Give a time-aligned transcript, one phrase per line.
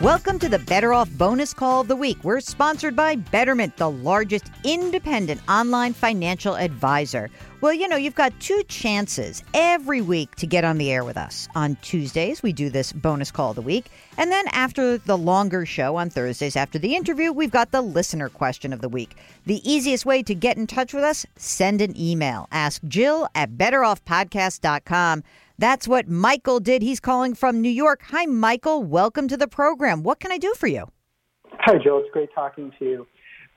[0.00, 2.16] Welcome to the Better Off Bonus Call of the Week.
[2.24, 7.28] We're sponsored by Betterment, the largest independent online financial advisor.
[7.60, 11.18] Well, you know, you've got two chances every week to get on the air with
[11.18, 11.48] us.
[11.54, 13.90] On Tuesdays, we do this bonus call of the week.
[14.16, 18.30] And then after the longer show on Thursdays, after the interview, we've got the listener
[18.30, 19.18] question of the week.
[19.44, 22.48] The easiest way to get in touch with us, send an email.
[22.50, 25.24] Ask Jill at betteroffpodcast.com.
[25.60, 26.80] That's what Michael did.
[26.80, 28.00] He's calling from New York.
[28.06, 28.82] Hi, Michael.
[28.82, 30.02] Welcome to the program.
[30.02, 30.86] What can I do for you?
[31.50, 31.98] Hi, Jill.
[31.98, 33.06] It's great talking to you.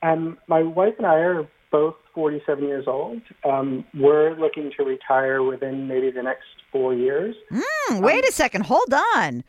[0.02, 3.22] Um, my wife and I are both 47 years old.
[3.46, 7.38] Um, we're looking to retire within maybe the next four years.
[7.50, 8.66] Mm, wait a second.
[8.66, 9.46] Hold on.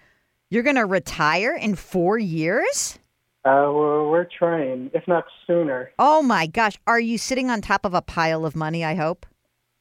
[0.48, 3.00] You're going to retire in four years?
[3.45, 5.90] Uh, we're, we're trying, if not sooner.
[5.98, 6.78] Oh, my gosh.
[6.86, 9.26] Are you sitting on top of a pile of money, I hope?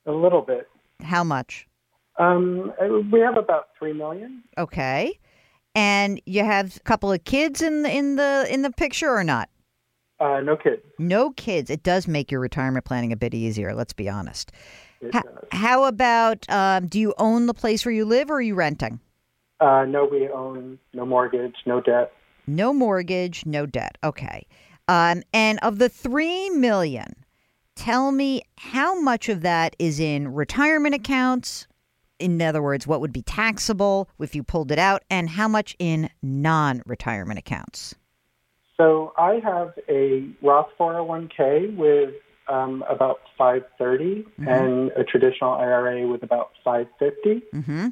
[0.07, 0.67] A little bit.
[1.03, 1.67] How much?
[2.17, 2.73] Um,
[3.11, 4.43] we have about three million.
[4.57, 5.19] Okay.
[5.75, 9.23] And you have a couple of kids in the in the in the picture or
[9.23, 9.49] not?
[10.19, 10.83] Uh, no kids.
[10.99, 11.69] No kids.
[11.69, 13.73] It does make your retirement planning a bit easier.
[13.73, 14.51] Let's be honest.
[15.11, 15.21] Does.
[15.51, 19.01] how about um, do you own the place where you live or are you renting?
[19.59, 22.13] Uh, no, we own no mortgage, no debt.
[22.47, 23.97] No mortgage, no debt.
[24.03, 24.45] Okay.
[24.87, 27.15] Um, and of the three million,
[27.75, 31.67] tell me how much of that is in retirement accounts.
[32.23, 35.75] In other words, what would be taxable if you pulled it out, and how much
[35.77, 37.95] in non-retirement accounts?
[38.77, 42.13] So I have a Roth 401k with
[42.47, 47.45] um, about 530 and a traditional IRA with about 550.
[47.53, 47.87] Mm-hmm.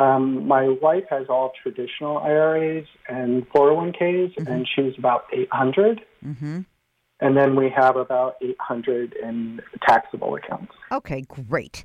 [0.00, 6.00] Um, my wife has all traditional IRAs and 401ks, and she's about 800.
[6.24, 6.60] Mm-hmm.
[7.20, 10.72] And then we have about 800 in taxable accounts.
[10.92, 11.84] Okay, great.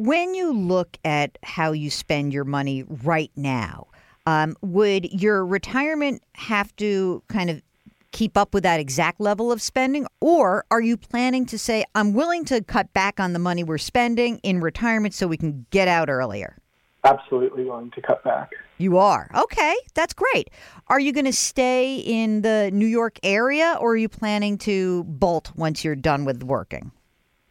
[0.00, 3.88] When you look at how you spend your money right now,
[4.24, 7.60] um, would your retirement have to kind of
[8.10, 10.06] keep up with that exact level of spending?
[10.22, 13.76] Or are you planning to say, I'm willing to cut back on the money we're
[13.76, 16.56] spending in retirement so we can get out earlier?
[17.04, 18.52] Absolutely willing to cut back.
[18.78, 19.30] You are.
[19.34, 20.48] Okay, that's great.
[20.86, 25.04] Are you going to stay in the New York area or are you planning to
[25.04, 26.90] bolt once you're done with working?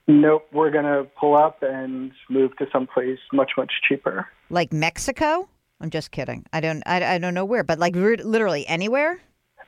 [0.10, 4.28] Nope, we're going to pull up and move to someplace much, much cheaper.
[4.50, 5.48] Like Mexico?
[5.80, 6.46] I'm just kidding.
[6.52, 9.20] I don't I, I don't know where, but like literally anywhere?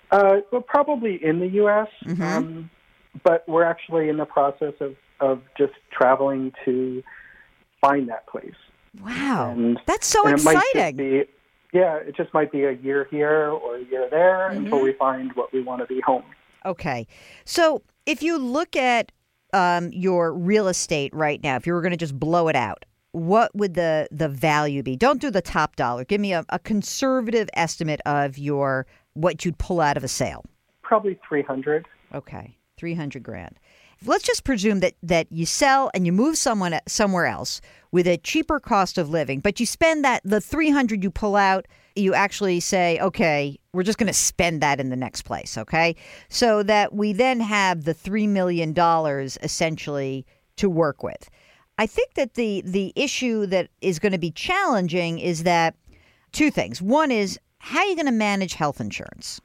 [0.09, 2.19] Uh, well, probably in the U.S., Mhm.
[2.21, 2.69] um,
[3.23, 7.03] but we're actually in the process of, of just traveling to
[7.79, 8.55] find that place.
[8.99, 9.51] Wow.
[9.51, 10.97] And- That's so and it might exciting.
[10.97, 11.23] be,
[11.71, 14.65] yeah, it just might be a year here or a year there Mm-hmm.
[14.65, 16.23] until we find what we want to be home.
[16.65, 17.05] Okay.
[17.45, 19.11] So if you look at
[19.53, 22.85] um, your real estate right now, if you were going to just blow it out,
[23.11, 24.95] what would the, the value be?
[24.95, 26.05] Don't do the top dollar.
[26.05, 30.45] Give me a, a conservative estimate of your what you'd pull out of a sale.
[30.81, 31.85] Probably 300.
[32.13, 33.57] Okay, three hundred grand.
[34.05, 38.17] Let's just presume that that you sell and you move someone somewhere else with a
[38.17, 41.67] cheaper cost of living, but you spend that the three hundred you pull out.
[41.95, 45.95] You actually say, okay, we're just going to spend that in the next place, okay?
[46.29, 50.25] So that we then have the three million dollars essentially
[50.57, 51.29] to work with.
[51.77, 55.75] I think that the the issue that is going to be challenging is that
[56.31, 56.81] two things.
[56.81, 59.39] One is how are you going to manage health insurance?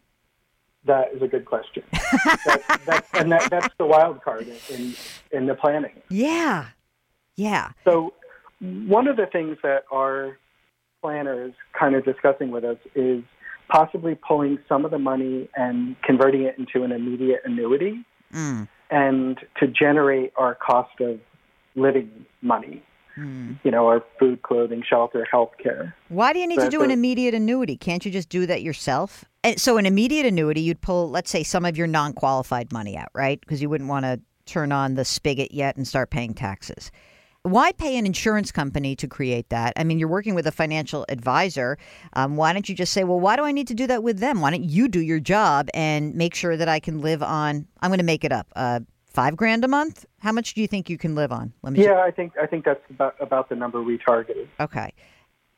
[0.85, 1.83] That is a good question.
[1.93, 4.95] that, that, and that, that's the wild card in,
[5.33, 6.01] in the planning.
[6.09, 6.69] Yeah,
[7.37, 7.73] yeah.
[7.85, 8.15] So,
[8.61, 10.39] one of the things that our
[11.07, 13.23] planner is kind of discussing with us is
[13.69, 19.39] possibly pulling some of the money and converting it into an immediate annuity Mm, and
[19.61, 21.21] to generate our cost of
[21.77, 22.11] living
[22.43, 22.83] money.
[23.17, 23.57] mm.
[23.63, 25.95] You know, our food, clothing, shelter, health care.
[26.09, 27.77] Why do you need to But do an immediate annuity?
[27.77, 29.25] Can't you just do that yourself?
[29.45, 32.97] And so, an immediate annuity, you'd pull, let's say, some of your non qualified money
[32.97, 33.41] out, right?
[33.41, 36.91] Because you wouldn't want to turn on the spigot yet and start paying taxes.
[37.47, 39.73] Why pay an insurance company to create that?
[39.77, 41.79] I mean, you're working with a financial advisor.
[42.15, 44.19] Um, why don't you just say, well, why do I need to do that with
[44.19, 44.41] them?
[44.41, 47.91] Why don't you do your job and make sure that I can live on, I'm
[47.91, 50.05] going to make it up, uh, five grand a month?
[50.19, 51.53] How much do you think you can live on?
[51.63, 54.49] Let me Yeah, I think I think that's about about the number we targeted.
[54.59, 54.93] Okay.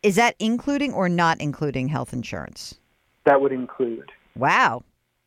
[0.03, 2.79] Is that including or not including health insurance?
[3.25, 4.13] That would include.
[4.37, 4.85] Wow.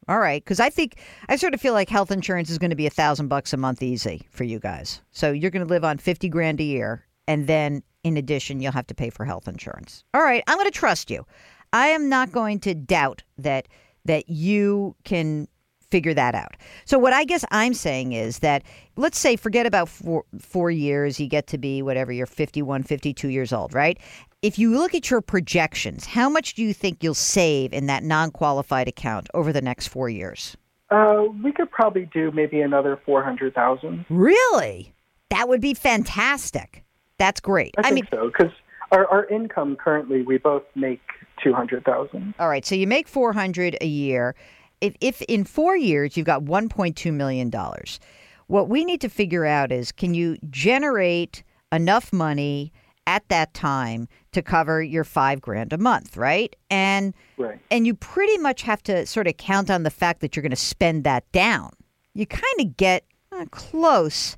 [0.07, 0.99] All right, because I think
[1.29, 3.57] I sort of feel like health insurance is going to be a thousand bucks a
[3.57, 5.01] month easy for you guys.
[5.11, 8.71] So you're going to live on fifty grand a year, and then in addition, you'll
[8.71, 10.03] have to pay for health insurance.
[10.13, 11.25] All right, I'm going to trust you.
[11.71, 13.67] I am not going to doubt that
[14.05, 15.47] that you can
[15.91, 16.55] figure that out.
[16.85, 18.63] So what I guess I'm saying is that
[18.95, 23.27] let's say forget about 4 4 years you get to be whatever you're 51 52
[23.27, 23.99] years old, right?
[24.41, 28.03] If you look at your projections, how much do you think you'll save in that
[28.03, 30.57] non-qualified account over the next 4 years?
[30.89, 34.05] Uh, we could probably do maybe another 400,000.
[34.09, 34.93] Really?
[35.29, 36.83] That would be fantastic.
[37.17, 37.75] That's great.
[37.77, 38.51] I, I think mean, so because
[38.91, 41.01] our, our income currently we both make
[41.43, 42.33] 200,000.
[42.39, 44.35] all right, so you make 400 a year.
[44.81, 47.99] If, if in 4 years you've got 1.2 million dollars.
[48.47, 52.73] What we need to figure out is can you generate enough money
[53.07, 56.53] at that time to cover your 5 grand a month, right?
[56.69, 57.59] And Right.
[57.71, 60.49] and you pretty much have to sort of count on the fact that you're going
[60.51, 61.71] to spend that down.
[62.13, 64.35] You kind of get uh, close.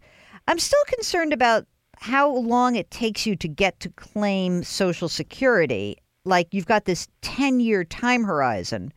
[0.47, 1.65] I'm still concerned about
[1.97, 5.97] how long it takes you to get to claim Social Security.
[6.25, 8.93] Like you've got this 10 year time horizon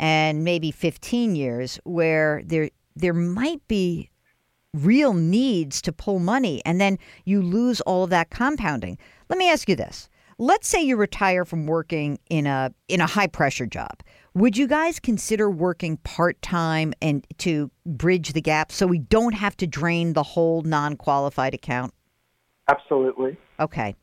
[0.00, 4.10] and maybe 15 years where there there might be
[4.72, 8.98] real needs to pull money and then you lose all of that compounding.
[9.28, 10.08] Let me ask you this.
[10.38, 14.02] Let's say you retire from working in a in a high pressure job.
[14.34, 19.56] Would you guys consider working part-time and to bridge the gap so we don't have
[19.58, 21.94] to drain the whole non-qualified account?
[22.68, 23.38] Absolutely.
[23.60, 23.94] Okay.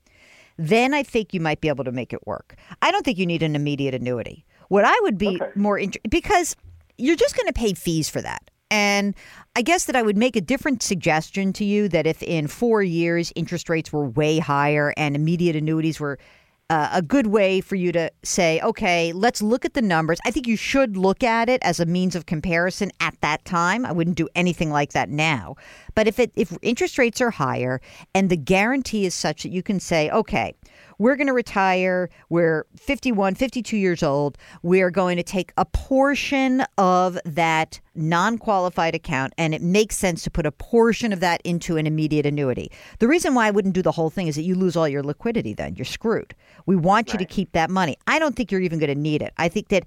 [0.57, 2.55] Then I think you might be able to make it work.
[2.81, 4.45] I don't think you need an immediate annuity.
[4.71, 5.51] What I would be Okay.
[5.55, 6.55] more interested because
[6.97, 8.49] you're just going to pay fees for that.
[8.69, 9.15] And
[9.53, 12.81] I guess that I would make a different suggestion to you that if in four
[12.81, 16.17] years interest rates were way higher and immediate annuities were
[16.69, 20.19] uh, a good way for you to say, okay, let's look at the numbers.
[20.25, 23.85] I think you should look at it as a means of comparison at that time.
[23.85, 25.57] I wouldn't do anything like that now.
[25.95, 27.81] But if it if interest rates are higher
[28.15, 30.53] and the guarantee is such that you can say, okay,
[31.01, 36.63] we're going to retire, we're 51, 52 years old, we're going to take a portion
[36.77, 41.75] of that non-qualified account and it makes sense to put a portion of that into
[41.77, 42.71] an immediate annuity.
[42.99, 45.01] The reason why I wouldn't do the whole thing is that you lose all your
[45.01, 45.75] liquidity then.
[45.75, 46.35] You're screwed.
[46.67, 47.97] We want you to keep that money.
[48.05, 49.33] I don't think you're even going to need it.
[49.37, 49.85] I think that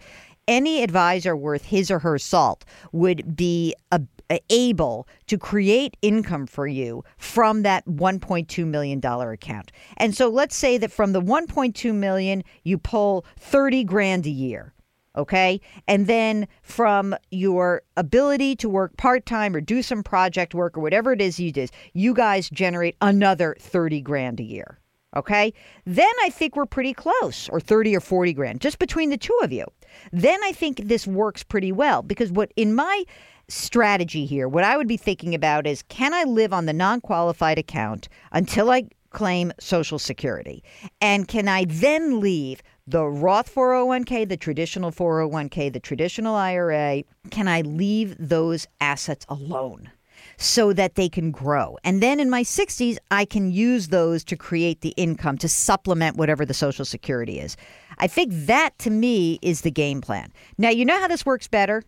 [0.48, 4.00] any advisor worth his or her salt would be a,
[4.50, 9.72] able to create income for you from that 1.2 million dollar account.
[9.96, 14.72] And so let's say that from the 1.2 million you pull 30 grand a year.
[15.16, 15.60] Okay.
[15.86, 20.80] And then from your ability to work part time or do some project work or
[20.80, 24.80] whatever it is you do, you guys generate another 30 grand a year.
[25.16, 25.52] Okay.
[25.84, 29.38] Then I think we're pretty close, or 30 or 40 grand, just between the two
[29.42, 29.64] of you.
[30.12, 33.04] Then I think this works pretty well because what in my
[33.48, 37.00] strategy here, what I would be thinking about is can I live on the non
[37.00, 40.62] qualified account until I claim Social Security?
[41.00, 47.04] And can I then leave the Roth 401k, the traditional 401k, the traditional IRA?
[47.30, 49.90] Can I leave those assets alone?
[50.36, 51.76] so that they can grow.
[51.84, 56.16] And then in my 60s, I can use those to create the income to supplement
[56.16, 57.56] whatever the Social Security is.
[57.98, 60.32] I think that to me is the game plan.
[60.58, 61.82] Now, you know how this works better?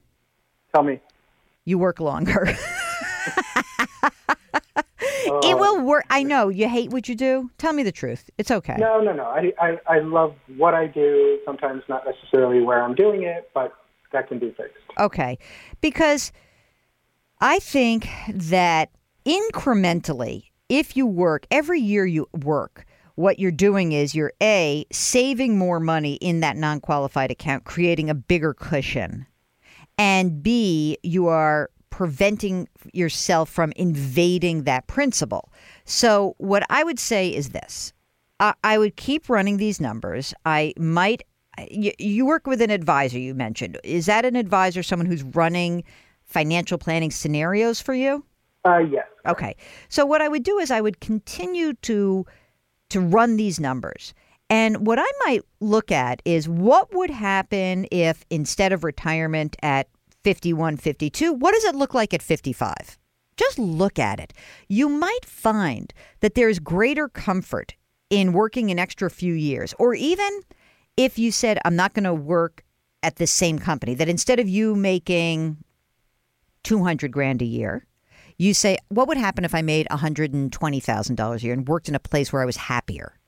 [0.74, 1.00] Tell me.
[1.64, 2.48] You work longer.
[5.28, 5.40] Oh.
[5.42, 6.04] it will work.
[6.08, 7.50] I know you hate what you do.
[7.58, 8.30] Tell me the truth.
[8.38, 8.76] It's okay.
[8.78, 9.24] No, no, no.
[9.24, 11.40] I, I, I love what I do.
[11.44, 13.72] Sometimes not necessarily where I'm doing it, but
[14.12, 14.76] that can be fixed.
[14.98, 15.38] Okay.
[15.80, 16.32] Because
[17.40, 18.90] I think that
[19.24, 22.85] incrementally, if you work, every year you work,
[23.16, 28.08] what you're doing is you're A, saving more money in that non qualified account, creating
[28.08, 29.26] a bigger cushion.
[29.98, 35.50] And B, you are preventing yourself from invading that principal.
[35.86, 37.92] So, what I would say is this
[38.38, 40.34] I, I would keep running these numbers.
[40.44, 41.22] I might,
[41.70, 43.78] you, you work with an advisor, you mentioned.
[43.82, 45.84] Is that an advisor, someone who's running
[46.24, 48.24] financial planning scenarios for you?
[48.66, 49.06] Uh, yes.
[49.26, 49.56] Okay.
[49.88, 52.26] So what I would do is I would continue to
[52.90, 54.14] to run these numbers.
[54.48, 59.88] And what I might look at is what would happen if instead of retirement at
[60.24, 62.98] 51, 52, what does it look like at 55?
[63.36, 64.32] Just look at it.
[64.68, 67.74] You might find that there's greater comfort
[68.08, 70.40] in working an extra few years, or even
[70.96, 72.64] if you said, I'm not going to work
[73.02, 75.58] at the same company, that instead of you making
[76.64, 77.84] 200 grand a year,
[78.38, 82.00] you say, what would happen if I made $120,000 a year and worked in a
[82.00, 83.18] place where I was happier?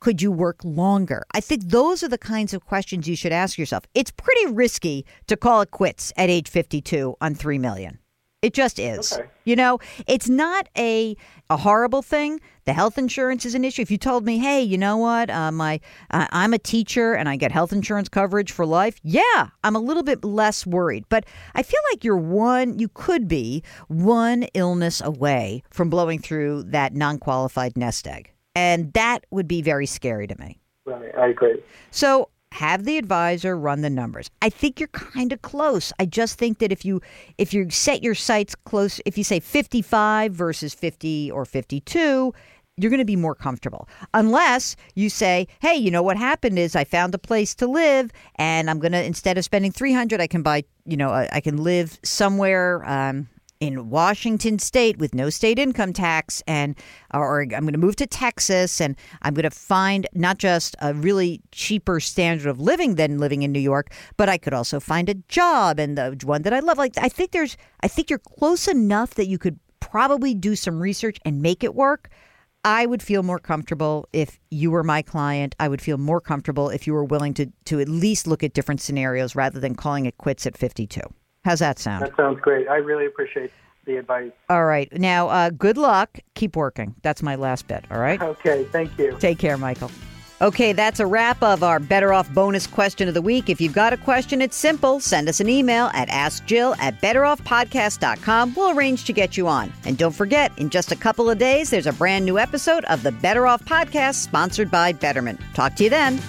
[0.00, 1.24] Could you work longer?
[1.34, 3.84] I think those are the kinds of questions you should ask yourself.
[3.94, 7.98] It's pretty risky to call it quits at age 52 on 3 million.
[8.40, 9.12] It just is.
[9.14, 9.28] Okay.
[9.44, 11.16] You know, it's not a
[11.50, 12.40] a horrible thing.
[12.66, 13.82] The health insurance is an issue.
[13.82, 15.28] If you told me, "Hey, you know what?
[15.28, 15.80] Uh, my
[16.12, 19.80] uh, I'm a teacher and I get health insurance coverage for life," yeah, I'm a
[19.80, 21.04] little bit less worried.
[21.08, 21.26] But
[21.56, 22.78] I feel like you're one.
[22.78, 29.26] You could be one illness away from blowing through that non-qualified nest egg, and that
[29.32, 30.60] would be very scary to me.
[30.84, 31.60] Right, I agree.
[31.90, 34.30] So have the advisor run the numbers.
[34.42, 35.92] I think you're kind of close.
[35.98, 37.00] I just think that if you
[37.36, 42.32] if you set your sights close, if you say 55 versus 50 or 52,
[42.76, 43.88] you're going to be more comfortable.
[44.14, 48.10] Unless you say, "Hey, you know what happened is I found a place to live
[48.36, 51.58] and I'm going to instead of spending 300, I can buy, you know, I, can
[51.58, 53.28] live somewhere um
[53.60, 56.76] in Washington state with no state income tax and
[57.12, 60.94] or I'm going to move to Texas and I'm going to find not just a
[60.94, 65.08] really cheaper standard of living than living in New York but I could also find
[65.08, 68.20] a job and the one that I love like I think there's I think you're
[68.20, 72.10] close enough that you could probably do some research and make it work
[72.64, 75.54] I would feel more comfortable if you were my client.
[75.60, 78.52] I would feel more comfortable if you were willing to to at least look at
[78.52, 81.00] different scenarios rather than calling it quits at 52.
[81.44, 82.02] How's that sound?
[82.04, 82.68] That sounds great.
[82.68, 83.50] I really appreciate
[83.84, 84.32] the advice.
[84.48, 84.92] All right.
[84.92, 86.18] Now, uh, good luck.
[86.34, 86.94] Keep working.
[87.02, 87.84] That's my last bit.
[87.90, 88.20] All right.
[88.20, 89.16] Okay, thank you.
[89.18, 89.90] Take care, Michael.
[90.40, 93.50] Okay, that's a wrap of our Better Off bonus question of the week.
[93.50, 95.00] If you've got a question, it's simple.
[95.00, 98.54] Send us an email at askjill at betteroffpodcast.com.
[98.54, 99.72] We'll arrange to get you on.
[99.84, 103.02] And don't forget, in just a couple of days, there's a brand new episode of
[103.02, 105.40] the Better Off Podcast sponsored by Betterment.
[105.54, 106.20] Talk to you then.